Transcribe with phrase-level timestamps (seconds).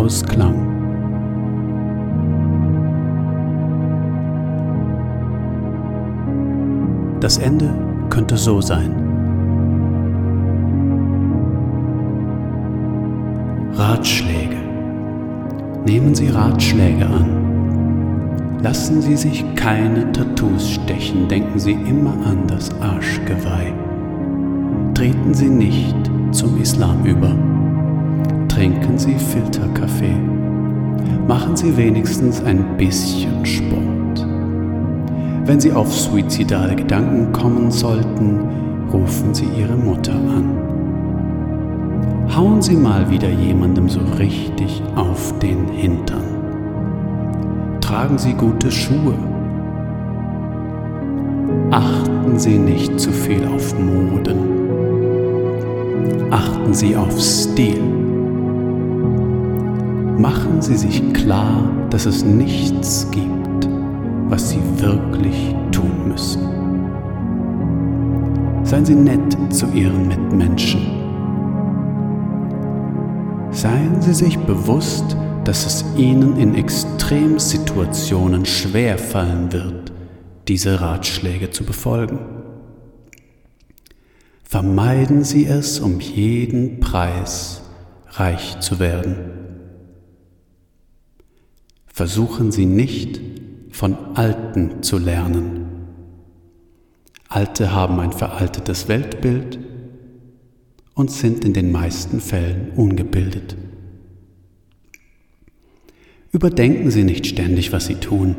[0.00, 0.54] ausklang.
[7.20, 7.68] Das Ende
[8.08, 8.94] könnte so sein.
[13.74, 14.56] Ratschläge.
[15.84, 18.58] Nehmen Sie Ratschläge an.
[18.62, 23.72] Lassen Sie sich keine Tattoos stechen, denken Sie immer an das Arschgeweih.
[24.94, 25.96] Treten Sie nicht
[26.32, 27.34] zum Islam über.
[28.60, 30.18] Trinken Sie Filterkaffee.
[31.26, 34.26] Machen Sie wenigstens ein bisschen Sport.
[35.46, 38.38] Wenn Sie auf suizidale Gedanken kommen sollten,
[38.92, 40.58] rufen Sie Ihre Mutter an.
[42.36, 46.26] Hauen Sie mal wieder jemandem so richtig auf den Hintern.
[47.80, 49.14] Tragen Sie gute Schuhe.
[51.70, 54.36] Achten Sie nicht zu viel auf Moden.
[56.30, 57.99] Achten Sie auf Stil.
[60.20, 63.66] Machen Sie sich klar, dass es nichts gibt,
[64.28, 66.42] was Sie wirklich tun müssen.
[68.62, 70.82] Seien Sie nett zu Ihren Mitmenschen.
[73.50, 79.90] Seien Sie sich bewusst, dass es Ihnen in Extremsituationen schwer fallen wird,
[80.48, 82.18] diese Ratschläge zu befolgen.
[84.44, 87.62] Vermeiden Sie es um jeden Preis,
[88.10, 89.39] reich zu werden.
[92.00, 93.20] Versuchen Sie nicht,
[93.72, 95.66] von Alten zu lernen.
[97.28, 99.58] Alte haben ein veraltetes Weltbild
[100.94, 103.54] und sind in den meisten Fällen ungebildet.
[106.32, 108.34] Überdenken Sie nicht ständig, was Sie tun.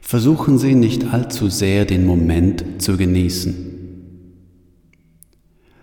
[0.00, 3.72] Versuchen Sie nicht allzu sehr den Moment zu genießen.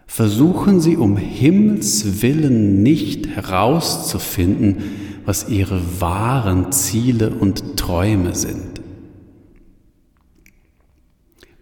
[0.07, 4.77] Versuchen Sie um Himmels willen nicht herauszufinden,
[5.25, 8.81] was Ihre wahren Ziele und Träume sind.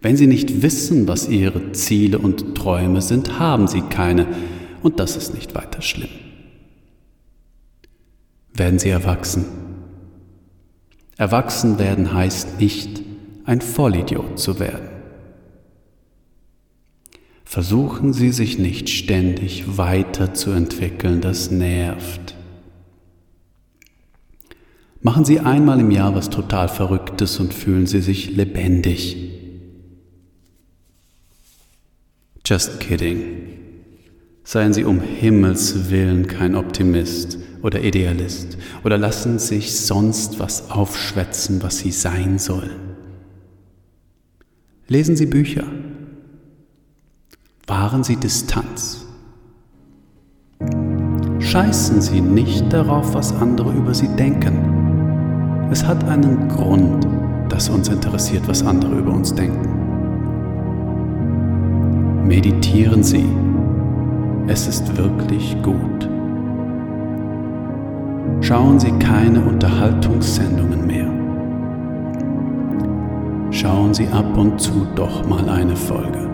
[0.00, 4.26] Wenn Sie nicht wissen, was Ihre Ziele und Träume sind, haben Sie keine,
[4.82, 6.10] und das ist nicht weiter schlimm.
[8.54, 9.44] Werden Sie erwachsen
[11.18, 13.02] Erwachsen werden heißt nicht,
[13.44, 14.88] ein Vollidiot zu werden.
[17.44, 22.36] Versuchen Sie sich nicht ständig weiterzuentwickeln, das nervt.
[25.00, 29.16] Machen Sie einmal im Jahr was total Verrücktes und fühlen Sie sich lebendig.
[32.44, 33.26] Just kidding.
[34.42, 41.62] Seien Sie um Himmels willen kein Optimist oder Idealist oder lassen sich sonst was aufschwätzen,
[41.62, 42.96] was Sie sein sollen.
[44.88, 45.64] Lesen Sie Bücher.
[47.66, 49.04] Wahren Sie Distanz.
[51.38, 54.87] Scheißen Sie nicht darauf, was andere über Sie denken.
[55.70, 57.06] Es hat einen Grund,
[57.48, 59.68] dass uns interessiert, was andere über uns denken.
[62.26, 63.24] Meditieren Sie
[64.48, 66.08] es ist wirklich gut.
[68.40, 71.06] Schauen Sie keine Unterhaltungssendungen mehr.
[73.50, 76.30] Schauen Sie ab und zu doch mal eine Folge.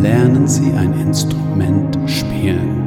[0.00, 2.81] Lernen Sie ein Instrument spielen,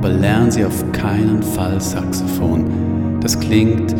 [0.00, 3.20] aber lernen Sie auf keinen Fall Saxophon.
[3.20, 3.94] Das klingt,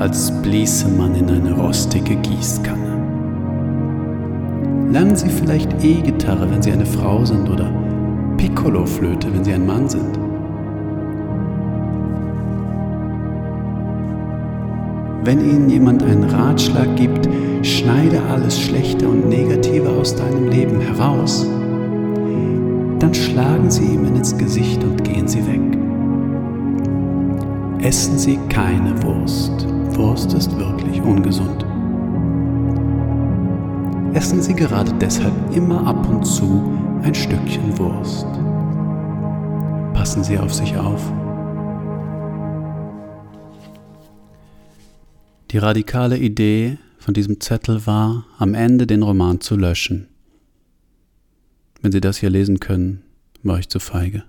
[0.00, 2.98] als bliese man in eine rostige Gießkanne.
[4.90, 7.70] Lernen Sie vielleicht E-Gitarre, wenn Sie eine Frau sind oder
[8.36, 10.18] Piccolo-Flöte, wenn Sie ein Mann sind.
[15.22, 17.28] Wenn Ihnen jemand einen Ratschlag gibt,
[17.62, 21.46] schneide alles Schlechte und Negative aus deinem Leben heraus,
[23.02, 25.60] dann schlagen Sie ihm ins Gesicht und gehen Sie weg.
[27.84, 29.66] Essen Sie keine Wurst.
[29.96, 31.64] Wurst ist wirklich ungesund
[34.18, 38.26] essen Sie gerade deshalb immer ab und zu ein Stückchen Wurst.
[39.94, 41.00] Passen Sie auf sich auf.
[45.52, 50.08] Die radikale Idee von diesem Zettel war, am Ende den Roman zu löschen.
[51.80, 53.04] Wenn Sie das hier lesen können,
[53.42, 54.24] war ich zu feige.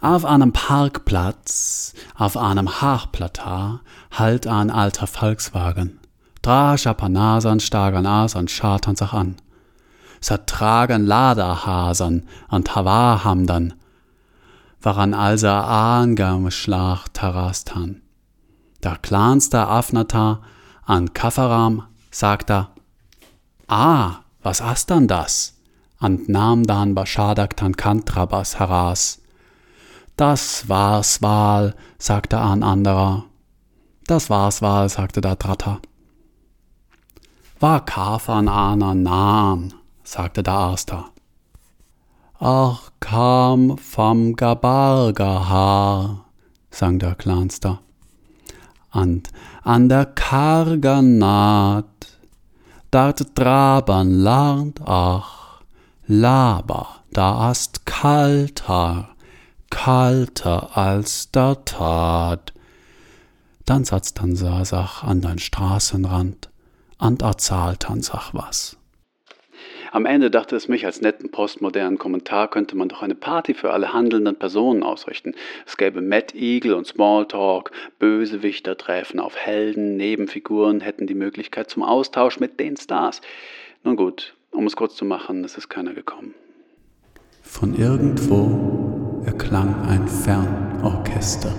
[0.00, 3.80] Auf einem Parkplatz, auf einem Haarplatar,
[4.12, 5.98] halt ein alter Volkswagen.
[6.42, 9.36] Drei Schapanasan stagen aus und schauten sich an.
[10.20, 13.74] Sie tragen Laderhasen und Hawahamdan,
[14.80, 18.02] waran also angeschlacht terrastan.
[18.82, 20.40] Der kleinste Afnata
[20.84, 21.12] an
[22.10, 22.68] Kafferam sagte,
[23.66, 25.54] Ah, Was hast dann das?
[25.98, 29.20] And nahm dann Baschadak Tankantrabas heraus.
[30.16, 33.24] Das war's Wahl, sagte ein anderer.
[34.06, 35.80] Das war's Wahl, sagte der Tratter.
[37.60, 41.10] War Kafan ana nan, sagte der Aster.
[42.38, 46.24] Ach, kam vom Gabarga
[46.70, 47.80] sang der Clanster.
[49.00, 49.28] And
[49.62, 52.18] an der karger Naht,
[52.90, 55.60] dart Traban lernt ach,
[56.08, 59.10] Laber, da ast kalter,
[59.70, 62.52] kalter als der Tat.
[63.66, 66.48] Dann satz dann Sasach an dein Straßenrand,
[66.98, 68.77] and erzahlt dann sach was.
[69.90, 73.72] Am Ende dachte es mich, als netten postmodernen Kommentar könnte man doch eine Party für
[73.72, 75.34] alle handelnden Personen ausrichten.
[75.66, 81.82] Es gäbe Mad Eagle und Smalltalk, Bösewichter treffen auf Helden, Nebenfiguren hätten die Möglichkeit zum
[81.82, 83.20] Austausch mit den Stars.
[83.82, 86.34] Nun gut, um es kurz zu machen, es ist keiner gekommen.
[87.42, 91.54] Von irgendwo erklang ein Fernorchester.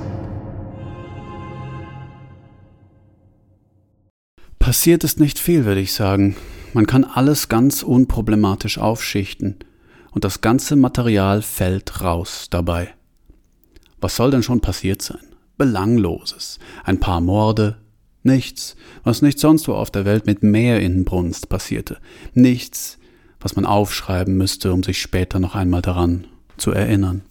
[4.59, 6.35] Passiert ist nicht viel, würde ich sagen.
[6.73, 9.57] Man kann alles ganz unproblematisch aufschichten
[10.11, 12.93] und das ganze Material fällt raus dabei.
[13.99, 15.21] Was soll denn schon passiert sein?
[15.57, 16.59] Belangloses.
[16.83, 17.77] Ein paar Morde.
[18.21, 21.97] Nichts, was nicht sonst wo auf der Welt mit mehr Innenbrunst passierte.
[22.33, 22.99] Nichts,
[23.39, 26.27] was man aufschreiben müsste, um sich später noch einmal daran
[26.57, 27.23] zu erinnern.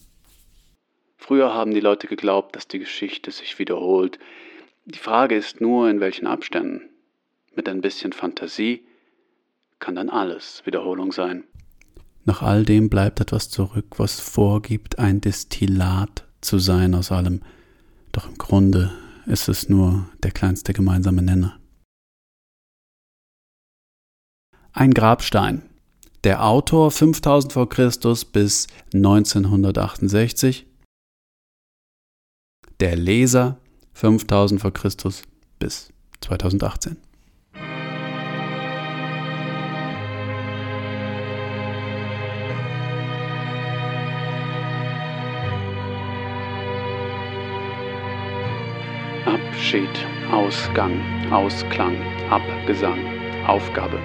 [1.16, 4.18] Früher haben die Leute geglaubt, dass die Geschichte sich wiederholt.
[4.86, 6.80] Die Frage ist nur, in welchen Abständen.
[7.54, 8.87] Mit ein bisschen Fantasie
[9.78, 11.44] kann dann alles Wiederholung sein.
[12.24, 17.42] Nach all dem bleibt etwas zurück, was vorgibt, ein Destillat zu sein aus allem.
[18.12, 18.92] Doch im Grunde
[19.26, 21.58] ist es nur der kleinste gemeinsame Nenner.
[24.72, 25.62] Ein Grabstein.
[26.24, 27.66] Der Autor 5000 v.
[27.66, 27.90] Chr.
[28.32, 30.66] bis 1968.
[32.80, 33.58] Der Leser
[33.94, 34.70] 5000 v.
[34.70, 34.90] Chr.
[35.58, 36.96] bis 2018.
[49.68, 50.98] Abschied, Ausgang,
[51.30, 51.98] Ausklang,
[52.30, 53.04] Abgesang,
[53.46, 53.98] Aufgabe,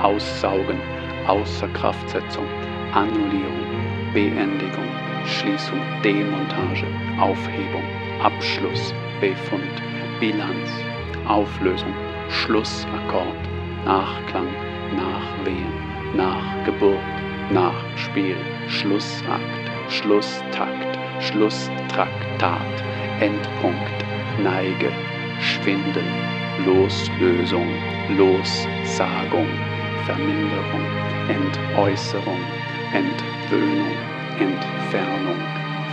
[0.00, 0.78] Aussaugen,
[1.26, 2.46] Außerkraftsetzung,
[2.94, 3.66] Annullierung,
[4.14, 4.86] Beendigung,
[5.26, 6.86] Schließung, Demontage,
[7.20, 7.82] Aufhebung,
[8.22, 9.82] Abschluss, Befund,
[10.20, 10.70] Bilanz,
[11.26, 11.92] Auflösung,
[12.28, 13.34] Schlussakkord,
[13.84, 14.54] Nachklang,
[14.94, 15.72] Nachwehen,
[16.14, 17.00] Nachgeburt,
[17.50, 18.36] Nachspiel,
[18.68, 22.84] Schlussakt, Schlusstakt, Schlusstraktat,
[23.18, 24.90] Endpunkt, Neige,
[25.40, 26.06] Schwinden,
[26.64, 27.68] Loslösung,
[28.16, 29.48] Lossagung,
[30.06, 30.84] Verminderung,
[31.28, 32.40] Entäußerung,
[32.92, 33.96] Entwöhnung,
[34.38, 35.40] Entfernung,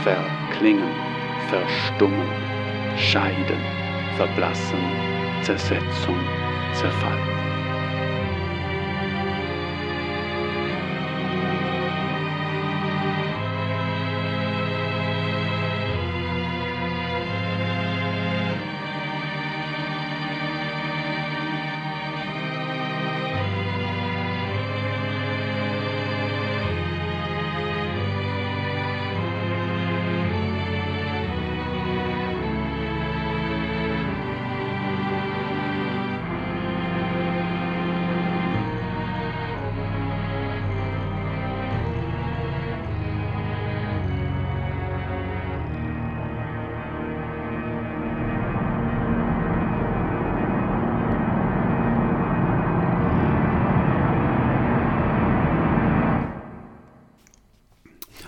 [0.04, 0.92] Verklingen,
[1.50, 2.28] Verstummen,
[2.98, 3.62] Scheiden,
[4.18, 4.80] Verblassen,
[5.42, 6.18] Zersetzung,
[6.74, 7.37] Zerfall.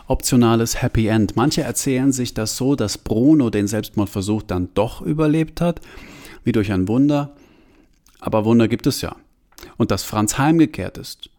[0.10, 1.36] Optionales Happy End.
[1.36, 5.82] Manche erzählen sich das so, dass Bruno den Selbstmordversuch dann doch überlebt hat,
[6.44, 7.36] wie durch ein Wunder.
[8.20, 9.16] Aber Wunder gibt es ja.
[9.78, 11.30] Und dass Franz heimgekehrt ist.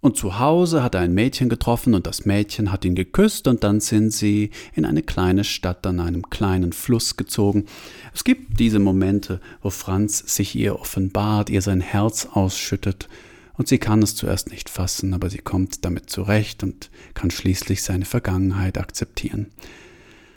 [0.00, 3.64] Und zu Hause hat er ein Mädchen getroffen und das Mädchen hat ihn geküsst und
[3.64, 7.64] dann sind sie in eine kleine Stadt an einem kleinen Fluss gezogen.
[8.14, 13.08] Es gibt diese Momente, wo Franz sich ihr offenbart, ihr sein Herz ausschüttet
[13.56, 17.82] und sie kann es zuerst nicht fassen, aber sie kommt damit zurecht und kann schließlich
[17.82, 19.46] seine Vergangenheit akzeptieren.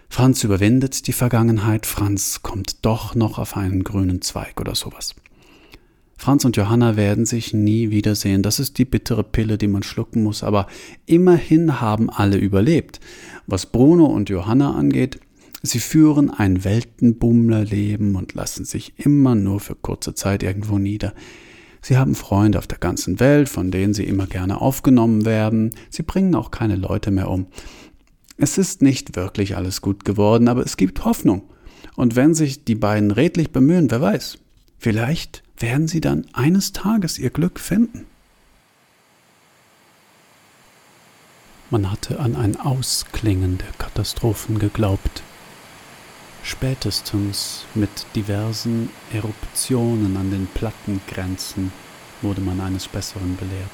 [0.10, 5.16] Franz überwindet die Vergangenheit, Franz kommt doch noch auf einen grünen Zweig oder sowas.
[6.18, 10.24] Franz und Johanna werden sich nie wiedersehen, das ist die bittere Pille, die man schlucken
[10.24, 10.68] muss, aber
[11.06, 13.00] immerhin haben alle überlebt.
[13.48, 15.22] Was Bruno und Johanna angeht,
[15.64, 21.14] sie führen ein Weltenbummlerleben und lassen sich immer nur für kurze Zeit irgendwo nieder.
[21.82, 25.72] Sie haben Freunde auf der ganzen Welt, von denen sie immer gerne aufgenommen werden.
[25.90, 27.48] Sie bringen auch keine Leute mehr um.
[28.38, 31.44] Es ist nicht wirklich alles gut geworden, aber es gibt Hoffnung.
[31.96, 34.38] Und wenn sich die beiden redlich bemühen, wer weiß,
[34.78, 38.06] vielleicht werden sie dann eines Tages ihr Glück finden.
[41.70, 45.22] Man hatte an ein Ausklingen der Katastrophen geglaubt.
[46.50, 51.72] Spätestens mit diversen Eruptionen an den Plattengrenzen
[52.24, 53.70] wurde man eines Besseren belehrt.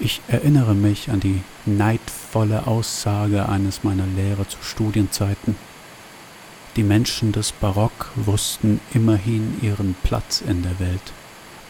[0.00, 5.54] Ich erinnere mich an die neidvolle Aussage eines meiner Lehrer zu Studienzeiten.
[6.76, 11.12] Die Menschen des Barock wussten immerhin ihren Platz in der Welt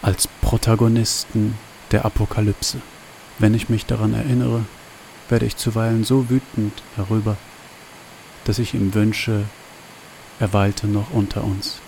[0.01, 1.59] als Protagonisten
[1.91, 2.81] der Apokalypse.
[3.41, 4.65] Wenn ich mich daran erinnere,
[5.29, 7.37] werde ich zuweilen so wütend darüber,
[8.45, 9.45] dass ich ihm wünsche,
[10.39, 11.81] er weilte noch unter uns.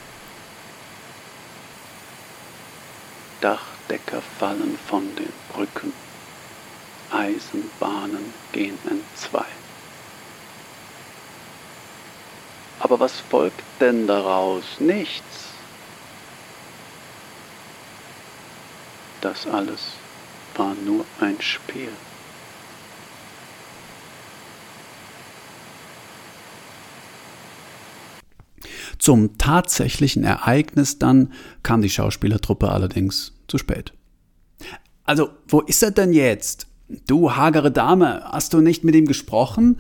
[3.41, 5.93] Dachdecker fallen von den Brücken,
[7.11, 9.45] Eisenbahnen gehen entzwei.
[12.81, 14.65] Aber was folgt denn daraus?
[14.79, 15.51] Nichts.
[19.21, 19.81] Das alles
[20.55, 21.93] war nur ein Spiel.
[29.05, 31.31] Zum tatsächlichen Ereignis dann
[31.63, 33.93] kam die Schauspielertruppe allerdings zu spät.
[35.05, 36.69] Also, wo ist er denn jetzt?
[37.07, 39.77] Du hagere Dame, hast du nicht mit ihm gesprochen?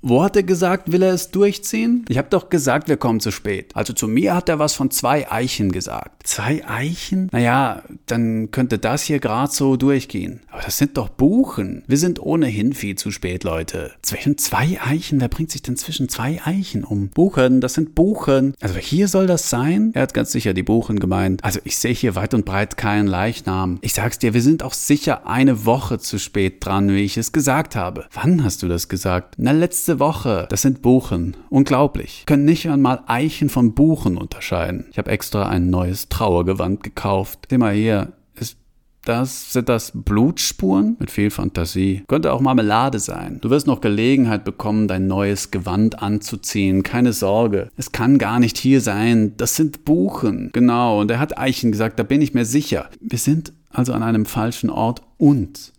[0.00, 2.04] Wo hat er gesagt, will er es durchziehen?
[2.08, 3.74] Ich habe doch gesagt, wir kommen zu spät.
[3.74, 6.26] Also zu mir hat er was von zwei Eichen gesagt.
[6.26, 7.28] Zwei Eichen?
[7.32, 10.40] Naja, dann könnte das hier gerade so durchgehen.
[10.52, 11.82] Aber das sind doch Buchen.
[11.88, 13.92] Wir sind ohnehin viel zu spät, Leute.
[14.02, 15.20] Zwischen zwei Eichen?
[15.20, 17.08] Wer bringt sich denn zwischen zwei Eichen um?
[17.08, 18.54] Buchen, das sind Buchen.
[18.60, 19.90] Also hier soll das sein?
[19.94, 21.42] Er hat ganz sicher die Buchen gemeint.
[21.42, 23.78] Also ich sehe hier weit und breit keinen Leichnam.
[23.80, 27.32] Ich sag's dir, wir sind auch sicher eine Woche zu spät dran, wie ich es
[27.32, 28.06] gesagt habe.
[28.12, 29.34] Wann hast du das gesagt?
[29.38, 30.46] Na, letzte letzte Woche.
[30.50, 31.34] Das sind Buchen.
[31.48, 32.24] Unglaublich.
[32.26, 34.86] Können nicht einmal Eichen von Buchen unterscheiden.
[34.90, 37.46] Ich habe extra ein neues Trauergewand gekauft.
[37.48, 38.12] Sieh mal hier.
[38.34, 38.58] Ist
[39.06, 40.96] das, sind das Blutspuren?
[40.98, 42.02] Mit viel Fantasie.
[42.06, 43.38] Könnte auch Marmelade sein.
[43.40, 46.82] Du wirst noch Gelegenheit bekommen, dein neues Gewand anzuziehen.
[46.82, 47.70] Keine Sorge.
[47.78, 49.32] Es kann gar nicht hier sein.
[49.38, 50.50] Das sind Buchen.
[50.52, 51.00] Genau.
[51.00, 52.90] Und er hat Eichen gesagt, da bin ich mir sicher.
[53.00, 55.72] Wir sind also an einem falschen Ort und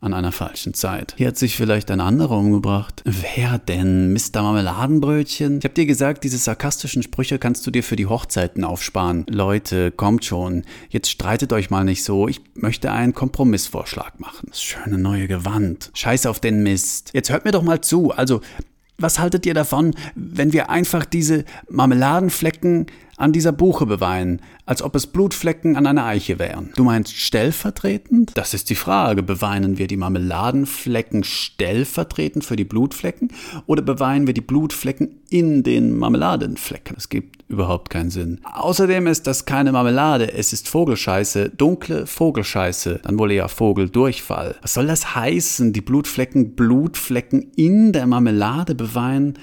[0.00, 1.14] an einer falschen Zeit.
[1.16, 3.02] Hier hat sich vielleicht ein anderer umgebracht.
[3.04, 4.12] Wer denn?
[4.12, 4.42] Mr.
[4.42, 5.58] Marmeladenbrötchen?
[5.58, 9.26] Ich hab dir gesagt, diese sarkastischen Sprüche kannst du dir für die Hochzeiten aufsparen.
[9.28, 10.64] Leute, kommt schon.
[10.88, 12.28] Jetzt streitet euch mal nicht so.
[12.28, 14.48] Ich möchte einen Kompromissvorschlag machen.
[14.48, 15.90] Das schöne neue Gewand.
[15.94, 17.10] Scheiß auf den Mist.
[17.12, 18.12] Jetzt hört mir doch mal zu.
[18.12, 18.40] Also,
[18.98, 22.86] was haltet ihr davon, wenn wir einfach diese Marmeladenflecken
[23.18, 26.70] an dieser Buche beweinen, als ob es Blutflecken an einer Eiche wären.
[26.76, 28.32] Du meinst stellvertretend?
[28.34, 29.22] Das ist die Frage.
[29.22, 33.32] Beweinen wir die Marmeladenflecken stellvertretend für die Blutflecken
[33.66, 36.96] oder beweinen wir die Blutflecken in den Marmeladenflecken?
[36.96, 38.40] Es gibt überhaupt keinen Sinn.
[38.44, 44.56] Außerdem ist das keine Marmelade, es ist Vogelscheiße, dunkle Vogelscheiße, dann wohl eher Vogeldurchfall.
[44.62, 45.72] Was soll das heißen?
[45.72, 49.34] Die Blutflecken Blutflecken in der Marmelade beweinen?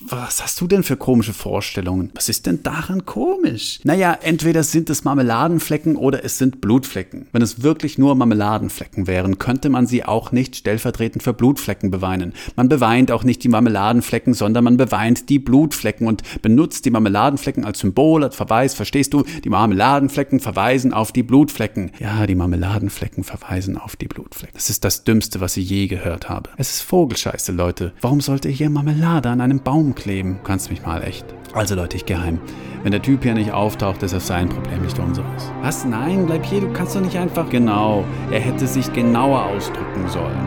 [0.00, 2.10] Was hast du denn für komische Vorstellungen?
[2.14, 3.80] Was ist denn daran komisch?
[3.84, 7.26] Naja, entweder sind es Marmeladenflecken oder es sind Blutflecken.
[7.32, 12.34] Wenn es wirklich nur Marmeladenflecken wären, könnte man sie auch nicht stellvertretend für Blutflecken beweinen.
[12.56, 17.64] Man beweint auch nicht die Marmeladenflecken, sondern man beweint die Blutflecken und benutzt die Marmeladenflecken
[17.64, 18.74] als Symbol, als Verweis.
[18.74, 19.22] Verstehst du?
[19.44, 21.92] Die Marmeladenflecken verweisen auf die Blutflecken.
[22.00, 24.54] Ja, die Marmeladenflecken verweisen auf die Blutflecken.
[24.54, 26.50] Das ist das Dümmste, was ich je gehört habe.
[26.56, 27.92] Es ist Vogelscheiße, Leute.
[28.00, 30.38] Warum sollte hier Marmelade an einem Baum Baum kleben.
[30.44, 31.24] Kannst mich mal echt.
[31.54, 32.38] Also Leute, ich geheim.
[32.82, 35.50] Wenn der Typ hier nicht auftaucht, ist das sein Problem, nicht unseres.
[35.62, 35.86] Was?
[35.86, 37.48] Nein, bleib hier, du kannst doch nicht einfach.
[37.48, 40.46] Genau, er hätte sich genauer ausdrücken sollen.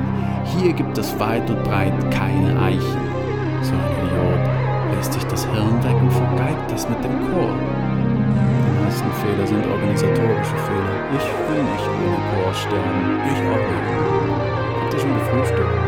[0.55, 3.01] Hier gibt es weit und breit keine Eichen.
[3.63, 7.49] So ein Idiot lässt sich das Hirn weg und vergeigt das mit dem Chor.
[7.49, 11.17] Die meisten Fehler sind organisatorische Fehler.
[11.17, 13.19] Ich will nicht ohne Chor sterben.
[13.25, 14.83] Ich auch nicht.
[14.83, 15.84] Habt ihr schon gefrühstückt?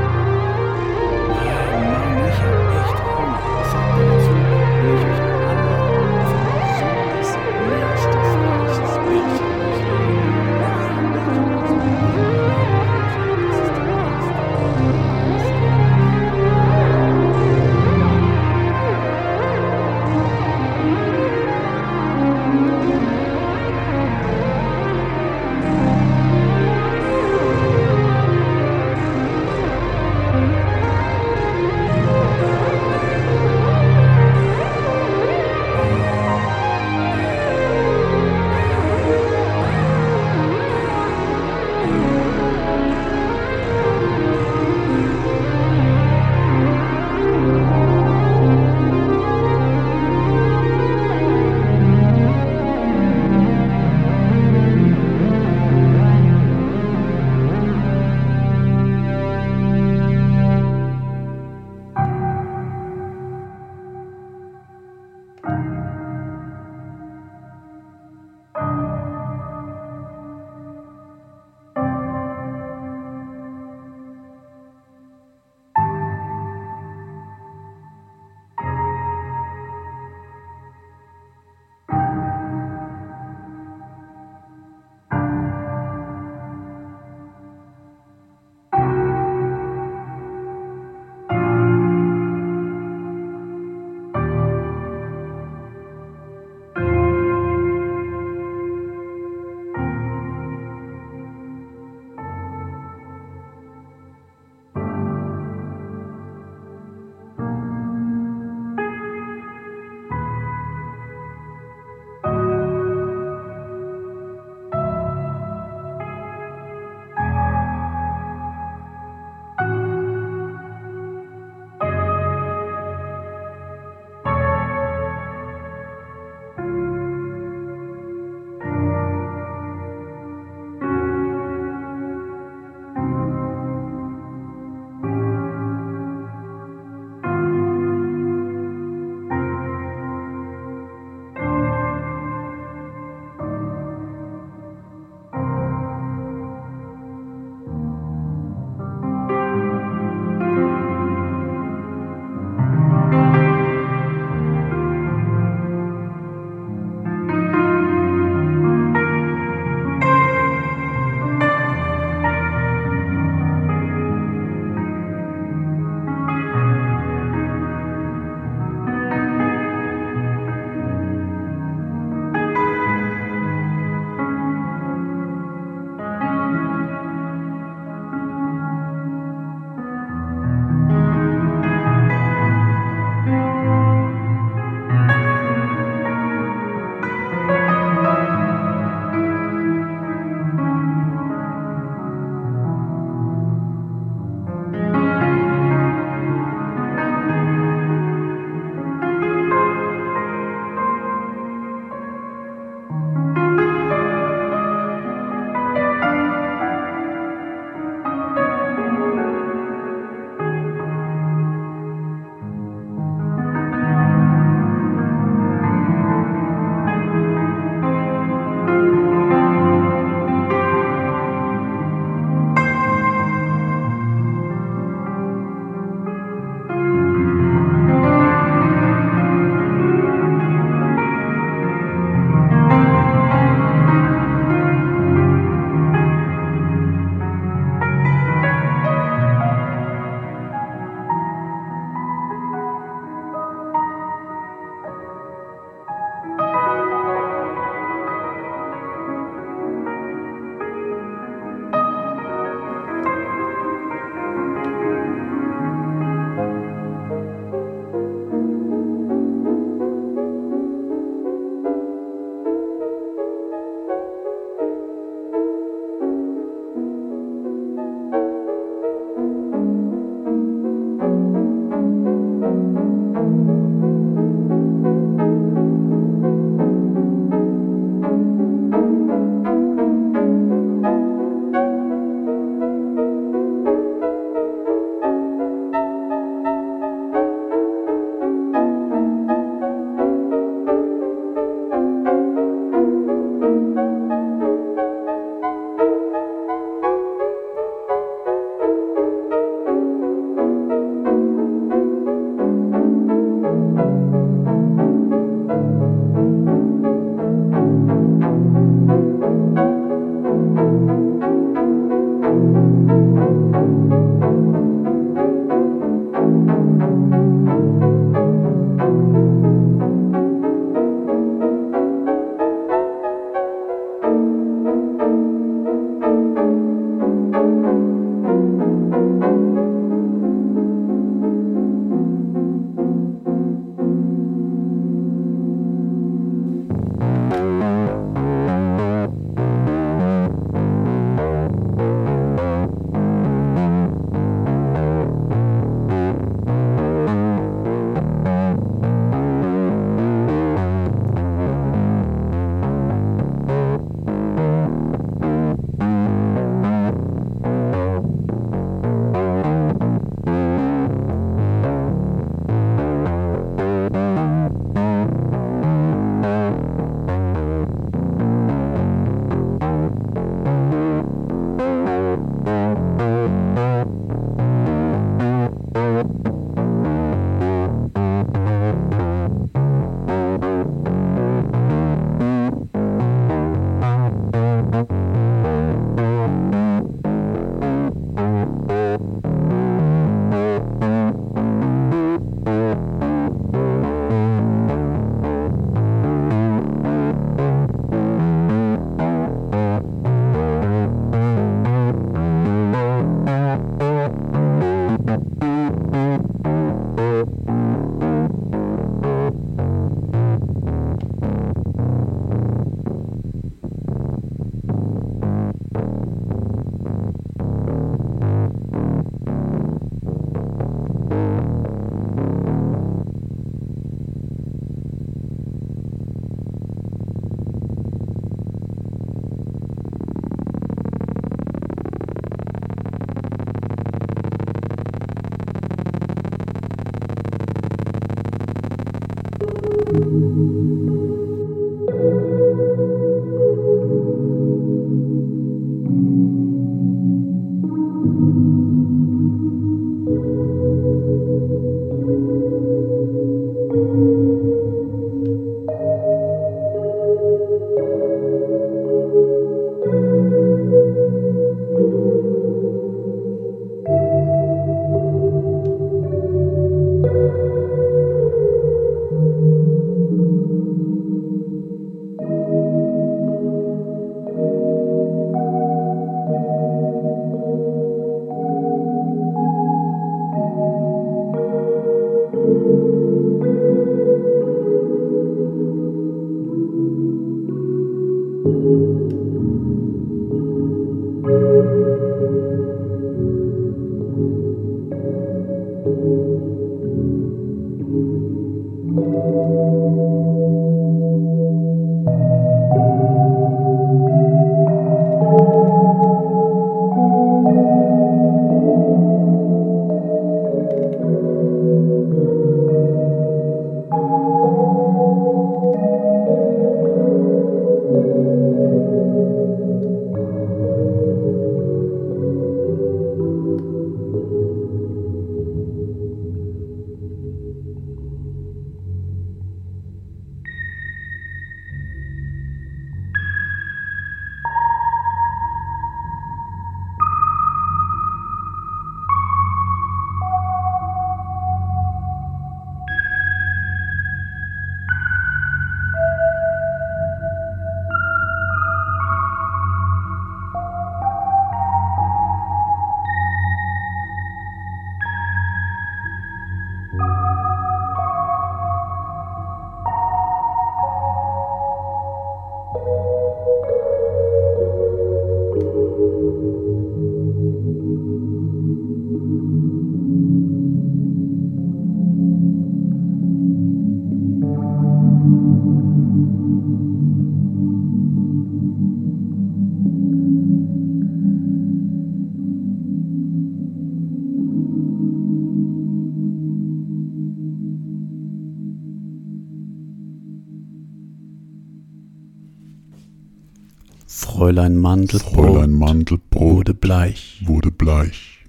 [594.18, 598.40] Fräulein Mandelbrot, Fräulein Mandelbrot wurde bleich, wurde bleich.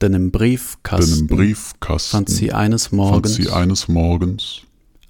[0.00, 4.62] denn im Briefkasten, Denn im Briefkasten fand sie fand Morgens sie eines Morgens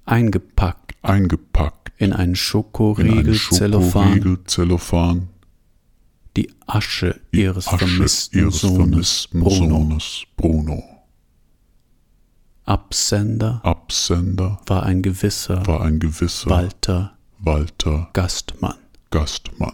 [0.05, 5.29] eingepackt eingepackt in einen in einen Schokoriegel Schokoriegel Zellophan
[6.35, 9.69] die Asche ihres Asche vermissten ihres Sohnes vermissten Bruno.
[9.69, 10.83] Sohnes Bruno.
[12.65, 18.75] Absender Absender war ein gewisser war ein gewisser Walter Walter Gastmann.
[19.09, 19.73] Gastmann.